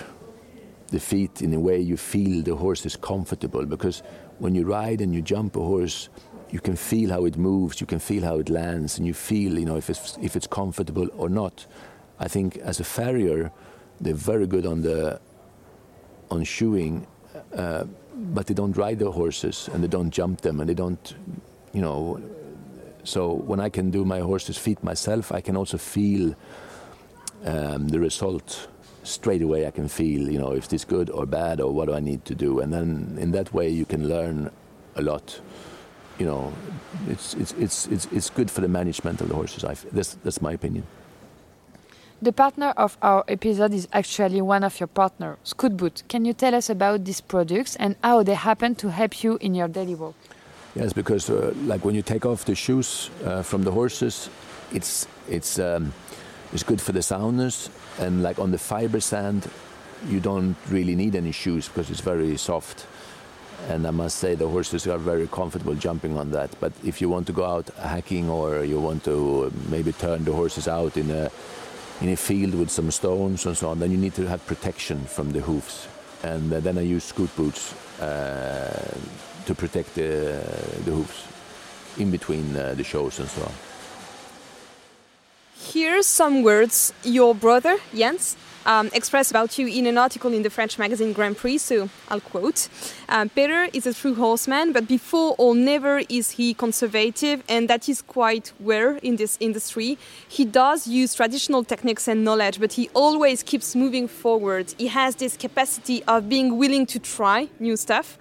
[0.93, 4.03] the feet in a way you feel the horse is comfortable because
[4.37, 6.09] when you ride and you jump a horse
[6.51, 9.57] you can feel how it moves you can feel how it lands and you feel
[9.57, 11.65] you know if it's if it's comfortable or not.
[12.19, 13.51] I think as a farrier
[13.99, 15.19] they're very good on the
[16.29, 17.07] on shoeing
[17.57, 17.85] uh,
[18.35, 21.15] but they don't ride the horses and they don't jump them and they don't
[21.73, 22.21] you know
[23.03, 26.35] so when i can do my horse's feet myself i can also feel
[27.45, 28.67] um, the result
[29.03, 31.93] straight away I can feel, you know, if this good or bad or what do
[31.93, 32.59] I need to do.
[32.59, 34.51] And then in that way you can learn
[34.95, 35.39] a lot.
[36.19, 36.53] You know,
[37.07, 39.63] it's, it's, it's, it's, it's good for the management of the horses.
[39.63, 40.85] I, that's, that's my opinion.
[42.21, 46.03] The partner of our episode is actually one of your partners, Scoot Boot.
[46.07, 49.53] Can you tell us about these products and how they happen to help you in
[49.55, 50.15] your daily work?
[50.75, 54.29] Yes, because uh, like when you take off the shoes uh, from the horses,
[54.71, 55.93] it's it's um,
[56.53, 59.49] it's good for the soundness and like on the fiber sand
[60.07, 62.85] you don't really need any shoes because it's very soft
[63.69, 66.49] and I must say the horses are very comfortable jumping on that.
[66.59, 70.33] But if you want to go out hacking or you want to maybe turn the
[70.33, 71.31] horses out in a
[72.01, 74.99] in a field with some stones and so on, then you need to have protection
[75.05, 75.87] from the hoofs.
[76.23, 78.97] And uh, then I use scoot boots uh,
[79.45, 80.41] to protect the,
[80.83, 81.27] the hoofs
[81.97, 83.72] in between uh, the shows and so on.
[85.71, 90.49] Here's some words your brother, Jens, um, expressed about you in an article in the
[90.49, 91.59] French magazine Grand Prix.
[91.59, 92.69] So I'll quote
[93.09, 97.87] um, Peder is a true horseman, but before or never is he conservative, and that
[97.89, 99.97] is quite rare in this industry.
[100.27, 104.73] He does use traditional techniques and knowledge, but he always keeps moving forward.
[104.77, 108.17] He has this capacity of being willing to try new stuff.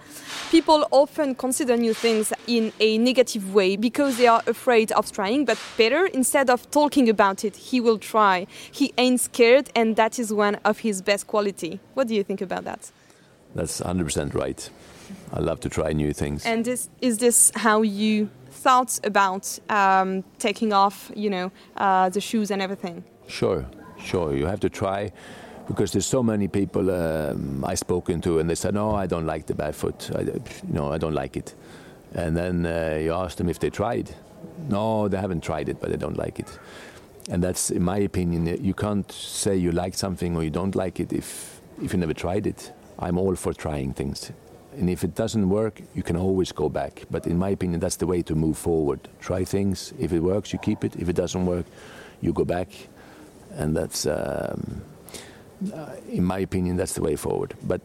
[0.50, 5.44] People often consider new things in a negative way because they are afraid of trying,
[5.44, 8.46] but Peder, instead of talking about it, he will try.
[8.70, 11.80] He ain't scared, and that is one of his best quality.
[11.94, 12.90] What do you think about that?
[13.54, 14.70] That's 100% right.
[15.32, 16.44] I love to try new things.
[16.46, 22.20] And this, is this how you thought about um, taking off, you know, uh, the
[22.20, 23.04] shoes and everything?
[23.26, 23.66] Sure,
[23.98, 24.34] sure.
[24.36, 25.12] You have to try
[25.66, 29.26] because there's so many people um, I've spoken to, and they said, "No, I don't
[29.26, 30.10] like the barefoot.
[30.14, 31.54] I, you know, I don't like it."
[32.14, 34.14] And then uh, you ask them if they tried.
[34.68, 36.58] No, they haven't tried it, but they don't like it.
[37.30, 40.98] And that's, in my opinion, you can't say you like something or you don't like
[41.00, 42.72] it if if you never tried it.
[42.98, 44.32] I'm all for trying things.
[44.78, 47.02] And if it doesn't work, you can always go back.
[47.10, 49.00] But in my opinion, that's the way to move forward.
[49.20, 49.92] Try things.
[49.98, 50.96] If it works, you keep it.
[50.96, 51.66] If it doesn't work,
[52.20, 52.68] you go back.
[53.50, 54.82] And that's, um,
[55.74, 57.54] uh, in my opinion, that's the way forward.
[57.62, 57.80] But,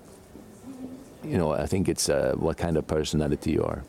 [1.23, 3.83] you know, I think it's uh, what kind of personality you are.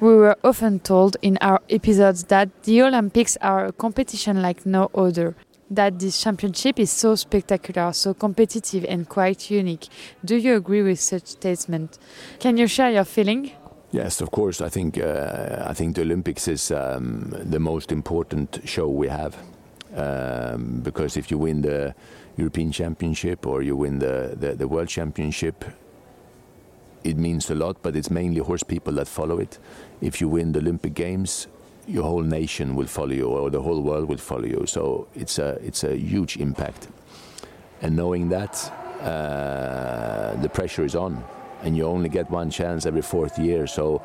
[0.00, 4.90] We were often told in our episodes that the Olympics are a competition like no
[4.94, 5.34] other
[5.70, 9.88] that this championship is so spectacular, so competitive, and quite unique.
[10.24, 11.98] Do you agree with such statement?
[12.40, 13.52] Can you share your feeling?
[13.92, 14.60] Yes, of course.
[14.60, 19.36] I think uh, I think the Olympics is um, the most important show we have
[19.94, 21.94] um, because if you win the
[22.36, 25.64] European Championship or you win the, the, the World Championship,
[27.04, 27.76] it means a lot.
[27.82, 29.58] But it's mainly horse people that follow it.
[30.00, 31.46] If you win the Olympic Games,
[31.86, 34.64] your whole nation will follow you or the whole world will follow you.
[34.66, 36.88] So it's a, it's a huge impact.
[37.82, 41.24] And knowing that, uh, the pressure is on.
[41.62, 43.66] And you only get one chance every fourth year.
[43.66, 44.02] So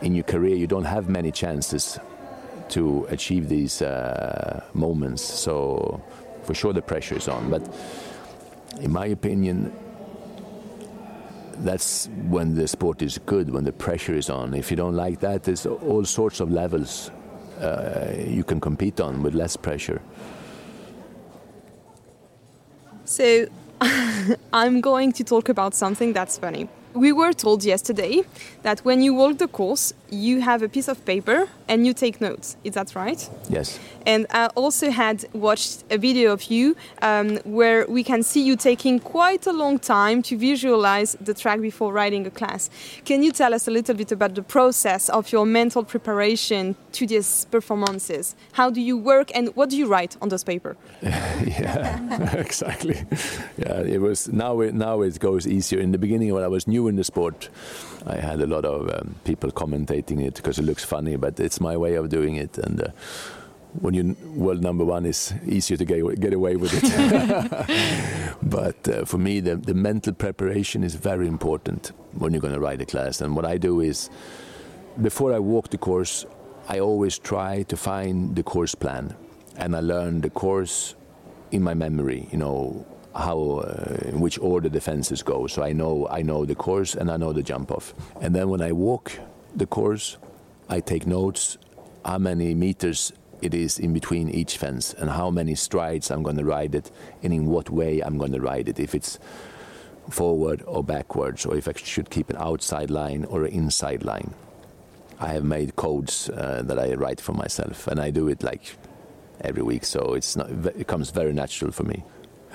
[0.00, 1.98] in your career, you don't have many chances
[2.70, 5.22] to achieve these uh, moments.
[5.22, 6.00] So
[6.44, 7.50] for sure, the pressure is on.
[7.50, 7.62] But
[8.80, 9.72] in my opinion,
[11.64, 14.54] that's when the sport is good, when the pressure is on.
[14.54, 17.10] If you don't like that, there's all sorts of levels
[17.60, 20.00] uh, you can compete on with less pressure.
[23.04, 23.46] So,
[24.52, 26.68] I'm going to talk about something that's funny.
[26.92, 28.22] We were told yesterday
[28.62, 32.20] that when you walk the course, you have a piece of paper and you take
[32.20, 32.56] notes.
[32.64, 33.30] Is that right?
[33.48, 33.78] Yes.
[34.04, 38.56] And I also had watched a video of you um, where we can see you
[38.56, 42.70] taking quite a long time to visualize the track before riding a class.
[43.04, 47.06] Can you tell us a little bit about the process of your mental preparation to
[47.06, 48.34] these performances?
[48.52, 50.76] How do you work and what do you write on this paper?
[51.02, 52.96] yeah, exactly.
[53.58, 54.60] Yeah, it was now.
[54.60, 55.78] It, now it goes easier.
[55.78, 57.48] In the beginning, when I was new in the sport,
[58.06, 61.59] I had a lot of um, people commentating it because it looks funny, but it's
[61.60, 62.58] my way of doing it.
[62.58, 62.88] And uh,
[63.80, 68.36] when you're world number one, it's easier to get, get away with it.
[68.42, 72.60] but uh, for me, the, the mental preparation is very important when you're going to
[72.60, 73.20] ride a class.
[73.20, 74.10] And what I do is,
[75.00, 76.26] before I walk the course,
[76.68, 79.14] I always try to find the course plan,
[79.56, 80.94] and I learn the course
[81.50, 82.28] in my memory.
[82.30, 85.46] You know how uh, in which order the fences go.
[85.46, 87.94] So I know I know the course and I know the jump off.
[88.20, 89.12] And then when I walk
[89.54, 90.16] the course,
[90.70, 91.58] I take notes
[92.04, 96.36] how many meters it is in between each fence and how many strides I'm going
[96.36, 96.90] to ride it
[97.22, 98.78] and in what way I'm going to ride it.
[98.78, 99.18] If it's
[100.08, 104.34] forward or backwards, or if I should keep an outside line or an inside line.
[105.18, 108.76] I have made codes uh, that I write for myself, and I do it like
[109.42, 112.02] every week, so it's not, it comes very natural for me.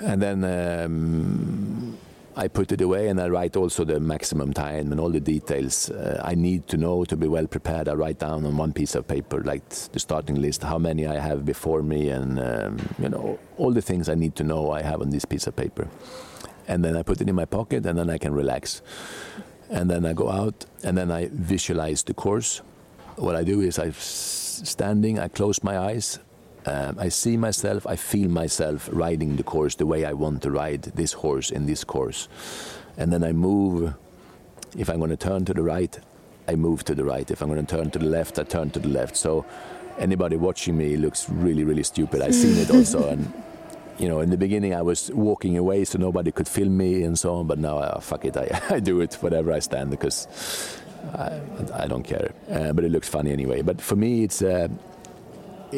[0.00, 1.96] And then um,
[2.38, 5.90] I put it away and I write also the maximum time and all the details
[5.90, 7.88] uh, I need to know to be well prepared.
[7.88, 11.18] I write down on one piece of paper, like the starting list, how many I
[11.18, 14.82] have before me, and um, you know all the things I need to know I
[14.82, 15.88] have on this piece of paper.
[16.68, 18.82] And then I put it in my pocket, and then I can relax.
[19.70, 22.60] And then I go out, and then I visualize the course.
[23.16, 26.18] What I do is I'm standing, I close my eyes,
[26.66, 30.50] Um, I see myself, I feel myself riding the course the way I want to
[30.50, 32.28] ride this horse in this course.
[32.96, 33.94] And then I move.
[34.76, 35.96] If I'm going to turn to the right,
[36.48, 37.30] I move to the right.
[37.30, 39.16] If I'm going to turn to the left, I turn to the left.
[39.16, 39.46] So
[39.98, 42.20] anybody watching me looks really, really stupid.
[42.20, 43.08] I've seen it also.
[43.12, 43.32] And,
[43.98, 47.18] you know, in the beginning I was walking away so nobody could film me and
[47.18, 47.46] so on.
[47.46, 50.26] But now, uh, fuck it, I, I do it whatever I stand because
[51.14, 51.40] I,
[51.72, 52.32] I don't care.
[52.50, 53.62] Uh, but it looks funny anyway.
[53.62, 54.68] But for me, it's a,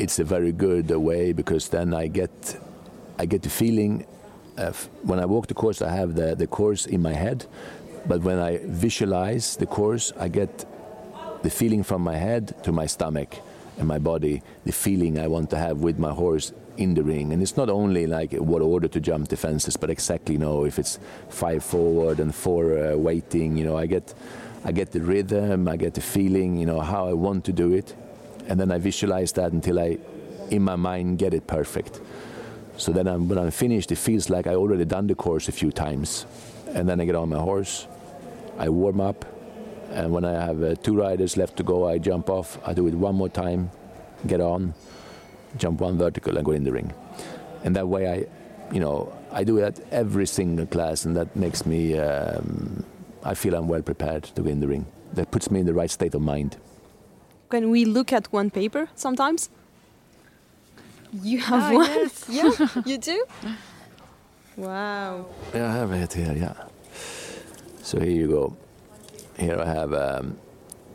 [0.02, 2.58] it's a very good way because then I get,
[3.18, 4.06] I get the feeling.
[4.56, 7.46] Of, when I walk the course, I have the, the course in my head
[8.08, 10.64] but when I visualize the course, I get
[11.42, 13.36] the feeling from my head to my stomach
[13.78, 17.32] and my body, the feeling I want to have with my horse in the ring.
[17.32, 20.78] And it's not only like what order to jump the fences, but exactly know if
[20.78, 23.56] it's five forward and four uh, waiting.
[23.56, 24.14] You know, I get,
[24.64, 26.56] I get the rhythm, I get the feeling.
[26.56, 27.94] You know how I want to do it,
[28.48, 29.98] and then I visualize that until I,
[30.50, 32.00] in my mind, get it perfect.
[32.76, 35.52] So then I'm, when I'm finished, it feels like I already done the course a
[35.52, 36.26] few times,
[36.74, 37.86] and then I get on my horse
[38.58, 39.24] I warm up,
[39.92, 42.58] and when I have uh, two riders left to go, I jump off.
[42.66, 43.70] I do it one more time,
[44.26, 44.74] get on,
[45.56, 46.92] jump one vertical, and go in the ring.
[47.62, 51.64] And that way, I, you know, I do that every single class, and that makes
[51.64, 51.96] me.
[51.96, 52.84] Um,
[53.22, 54.86] I feel I'm well prepared to go in the ring.
[55.12, 56.56] That puts me in the right state of mind.
[57.48, 59.50] Can we look at one paper sometimes?
[61.22, 61.86] You have Oh, one?
[61.86, 62.26] yes.
[62.28, 63.24] yeah, you do?
[64.56, 65.26] Wow.
[65.54, 66.54] Yeah, I have it here, yeah.
[67.82, 68.56] So here you go.
[69.38, 70.36] Here I have um,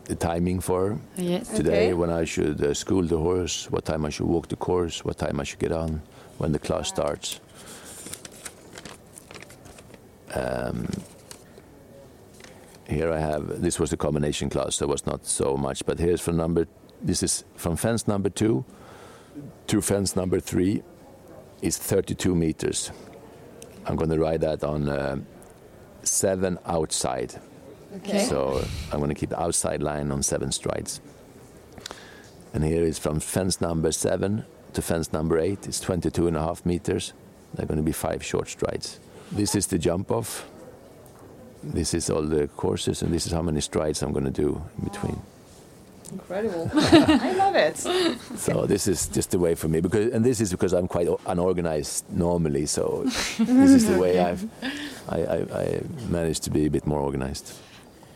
[0.04, 1.48] the timing for Yes.
[1.56, 1.94] today Okay.
[1.94, 5.18] when I should uh, school the horse, what time I should walk the course, what
[5.18, 6.02] time I should get on,
[6.40, 7.40] when the class starts.
[10.36, 10.88] Um,
[12.94, 16.00] here I have this was the combination class, so it was not so much, but
[16.00, 16.68] here's from number.
[17.02, 18.64] This is from fence number two
[19.68, 20.84] to fence number three.
[21.62, 22.92] Is 32 meters.
[23.86, 25.18] I'm going to ride that on uh,
[26.04, 27.40] seven outside.
[27.98, 28.26] Okay.
[28.26, 31.00] So I'm going to keep the outside line on seven strides.
[32.54, 35.68] And here is from fence number seven to fence number eight.
[35.68, 37.14] It's 22 and a half meters.
[37.54, 39.00] They're going to be five short strides.
[39.32, 40.48] This is the jump off.
[41.64, 44.62] This is all the courses, and this is how many strides I'm going to do
[44.78, 45.22] in between.
[46.12, 46.70] Incredible.
[46.76, 47.78] I love it.
[47.78, 51.08] So this is just the way for me because, and this is because I'm quite
[51.26, 52.66] unorganized normally.
[52.68, 53.04] So
[53.40, 54.48] this is the way I've,
[55.10, 57.54] I, I, I managed to be a bit more organized.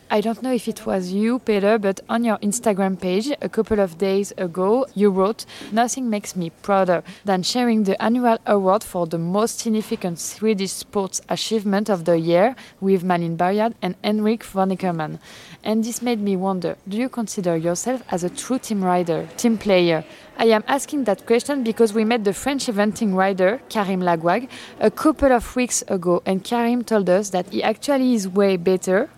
[0.09, 3.81] I don't know if it was you, Peder, but on your Instagram page a couple
[3.81, 9.05] of days ago, you wrote, Nothing makes me prouder than sharing the annual award for
[9.05, 14.69] the most significant Swedish sports achievement of the year with Malin Baryard and Henrik von
[14.69, 15.19] Eckermann.
[15.61, 19.57] And this made me wonder do you consider yourself as a true team rider, team
[19.57, 20.05] player?
[20.37, 24.47] I am asking that question because we met the French eventing rider, Karim Laghouag,
[24.79, 29.09] a couple of weeks ago, and Karim told us that he actually is way better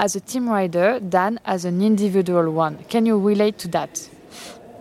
[0.00, 2.78] as a team rider than as an individual one.
[2.88, 4.08] Can you relate to that?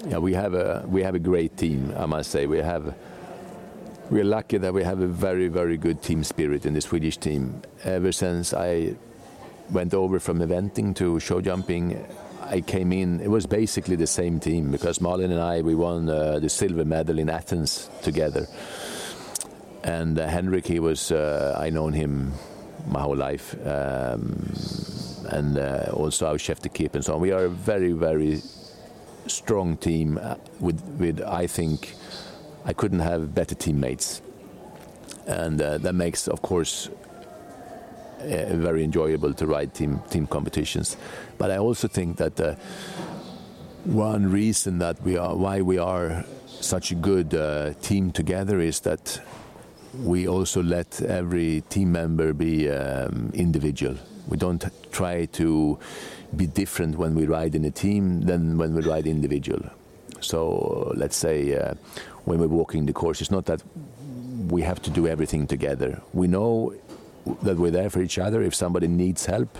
[0.08, 1.94] Yeah, we have a we have a great team.
[1.98, 2.96] I must say we have.
[4.10, 7.62] We're lucky that we have a very very good team spirit in the Swedish team.
[7.84, 8.96] Ever since I
[9.70, 12.00] went over from eventing to show jumping,
[12.42, 13.20] I came in.
[13.20, 16.86] It was basically the same team because Malin and I we won uh, the silver
[16.86, 18.48] medal in Athens together.
[19.84, 22.34] And uh, Henrik, he was uh, I known him
[22.88, 24.52] my whole life, um,
[25.32, 27.22] and uh, also our chef d'equipe and so on.
[27.22, 28.42] We are a very very
[29.28, 31.96] strong team uh, with with I think
[32.66, 34.22] I couldn't have better teammates,
[35.28, 36.90] and uh, that makes of course
[38.20, 40.98] uh, very enjoyable to ride team team competitions.
[41.38, 42.56] But I also think that uh,
[43.86, 46.26] one reason that we are why we are
[46.62, 49.22] such a good uh, team together is that
[50.04, 53.96] we also let every team member be um, individual.
[54.30, 55.80] We don't try to
[56.36, 59.62] be different when we ride in a team than when we ride individual.
[60.22, 61.74] So let's say uh,
[62.26, 63.62] when we're walking the course, it's not that
[64.48, 66.02] we have to do everything together.
[66.14, 66.76] We know
[67.42, 68.42] that we're there for each other.
[68.44, 69.58] If somebody needs help,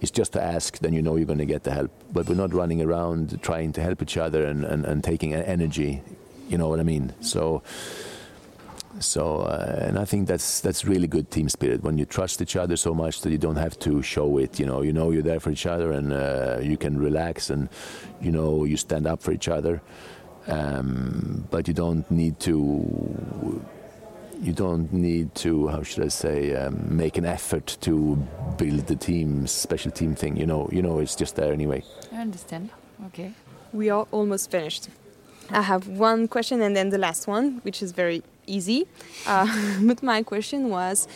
[0.00, 1.92] it's just to ask, then you know you're going to get the help.
[2.12, 6.02] But we're not running around trying to help each other and, and, and taking energy.
[6.48, 7.14] You know what I mean?
[7.20, 7.62] So.
[8.98, 12.56] So, uh, and I think that's that's really good team spirit when you trust each
[12.56, 14.58] other so much that you don't have to show it.
[14.58, 17.68] You know, you know you're there for each other, and uh, you can relax, and
[18.20, 19.80] you know you stand up for each other.
[20.48, 23.62] Um, but you don't need to.
[24.42, 25.68] You don't need to.
[25.68, 26.56] How should I say?
[26.56, 28.16] Um, make an effort to
[28.56, 30.36] build the team, special team thing.
[30.36, 31.84] You know, you know it's just there anyway.
[32.12, 32.70] I understand.
[33.06, 33.32] Okay.
[33.72, 34.88] We are almost finished.
[35.52, 38.86] I have one question and then the last one, which is very easy.
[39.26, 39.46] Uh,
[39.82, 41.08] but my question was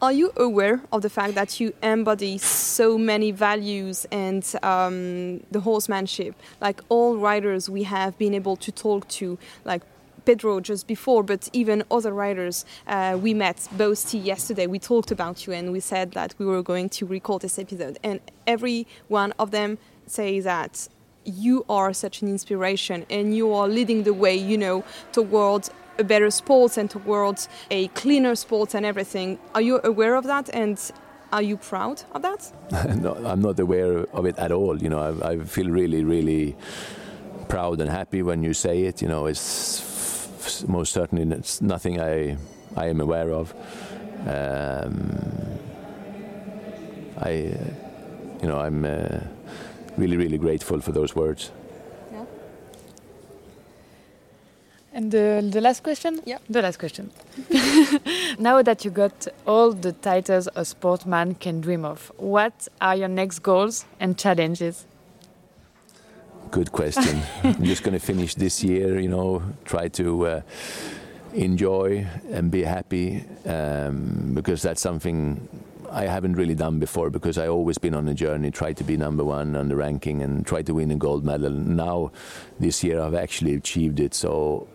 [0.00, 5.60] Are you aware of the fact that you embody so many values and um, the
[5.60, 6.34] horsemanship?
[6.60, 9.82] Like all riders we have been able to talk to, like
[10.24, 15.46] Pedro just before, but even other writers uh, we met, both yesterday, we talked about
[15.46, 17.98] you and we said that we were going to record this episode.
[18.02, 20.88] And every one of them say that
[21.24, 26.04] you are such an inspiration and you are leading the way, you know, towards a
[26.04, 29.38] better sport and towards a cleaner sport and everything.
[29.54, 30.78] Are you aware of that and
[31.32, 32.52] are you proud of that?
[32.96, 34.82] no, I'm not aware of it at all.
[34.82, 36.56] You know, I, I, feel really, really
[37.48, 39.02] proud and happy when you say it.
[39.02, 42.36] You know, it's most certainly it's nothing I
[42.76, 43.54] I am aware of.
[44.26, 45.58] Um,
[47.18, 47.30] I,
[48.42, 49.20] you know, I'm uh,
[49.96, 51.50] really really grateful for those words.
[52.12, 52.24] Yeah.
[54.92, 56.20] And the, the last question?
[56.24, 56.38] Yeah.
[56.48, 57.10] The last question.
[58.38, 63.08] now that you got all the titles a sportsman can dream of, what are your
[63.08, 64.86] next goals and challenges?
[66.50, 67.22] Good question.
[67.44, 70.40] I'm just going to finish this year, you know, try to uh,
[71.34, 75.48] enjoy and be happy um, because that's something
[75.90, 78.96] I haven't really done before because I always been on a journey, try to be
[78.96, 81.50] number one on the ranking and try to win a gold medal.
[81.50, 82.12] Now,
[82.58, 84.68] this year I've actually achieved it, so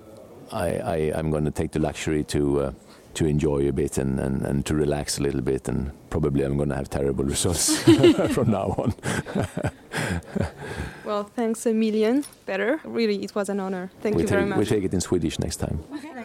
[0.51, 2.61] I, I, am going to take the luxury to.
[2.61, 2.71] Uh,
[3.15, 6.57] to enjoy a bit and, and, and to relax a little bit and probably I'm
[6.57, 7.81] going to have terrible results
[8.33, 8.93] from now on.
[11.05, 12.25] well, thanks a million.
[12.45, 12.81] Better.
[12.83, 13.89] Really, it was an honor.
[14.01, 14.59] Thank we you take, very much.
[14.59, 15.81] We take it in Swedish next time.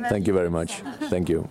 [0.09, 0.81] Thank you very much.
[1.09, 1.49] Thank you.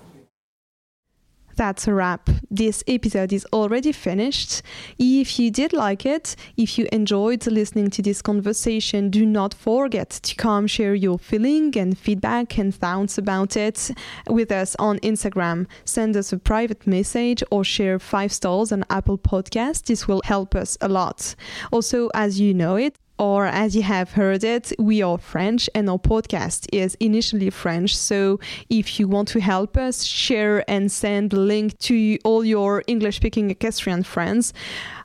[1.60, 2.30] That's a wrap.
[2.50, 4.62] This episode is already finished.
[4.98, 10.10] If you did like it, if you enjoyed listening to this conversation, do not forget
[10.10, 13.92] to come share your feeling and feedback and thoughts about it
[14.30, 15.68] with us on Instagram.
[15.84, 19.84] Send us a private message or share five stars on Apple Podcast.
[19.84, 21.36] This will help us a lot.
[21.74, 25.90] Also, as you know it, or as you have heard it, we are French and
[25.90, 27.96] our podcast is initially French.
[27.96, 28.40] So
[28.70, 33.18] if you want to help us, share and send the link to all your English
[33.18, 34.54] speaking equestrian friends.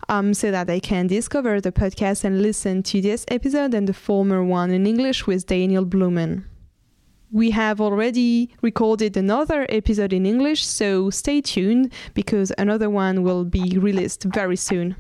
[0.07, 3.95] Um, so that they can discover the podcast and listen to this episode and the
[3.95, 6.45] former one in English with Daniel Bluman.
[7.33, 13.47] We have already recorded another episode in English, so stay tuned because another one will
[13.47, 14.95] be released very soon.